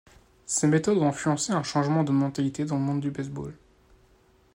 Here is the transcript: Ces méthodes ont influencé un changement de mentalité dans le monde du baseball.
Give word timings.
Ces 0.47 0.65
méthodes 0.65 0.97
ont 0.97 1.09
influencé 1.09 1.51
un 1.53 1.61
changement 1.61 2.03
de 2.03 2.11
mentalité 2.11 2.65
dans 2.65 2.77
le 2.77 2.81
monde 2.81 3.01
du 3.01 3.11
baseball. 3.11 3.53